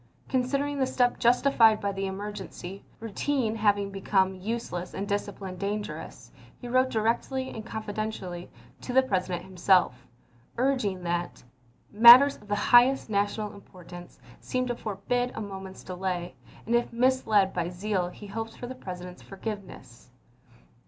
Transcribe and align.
Considering 0.29 0.79
the 0.79 0.85
step 0.87 1.19
justified 1.19 1.79
by 1.79 1.91
the 1.91 2.07
emergency, 2.07 2.83
routine 2.99 3.53
having 3.53 3.91
become 3.91 4.33
useless 4.33 4.95
and 4.95 5.07
discipline 5.07 5.55
dangerous, 5.57 6.31
he 6.59 6.67
wrote 6.67 6.89
directly 6.89 7.51
and 7.51 7.67
con 7.67 7.83
fidentially 7.83 8.49
to 8.81 8.93
the 8.93 9.03
President 9.03 9.43
himself, 9.45 10.07
urging 10.57 11.03
that" 11.03 11.43
matters 11.91 12.37
of 12.37 12.47
the 12.47 12.55
highest 12.55 13.11
national 13.11 13.53
importance 13.53 14.19
seem 14.39 14.65
to 14.65 14.75
forbid 14.75 15.31
a 15.35 15.39
moment's 15.39 15.83
delay, 15.83 16.33
and 16.65 16.73
if 16.73 16.91
misled 16.91 17.53
by 17.53 17.69
zeal 17.69 18.09
he 18.09 18.25
hopes 18.25 18.55
for 18.55 18.65
the 18.65 18.73
President's 18.73 19.21
forgiveness. 19.21 20.09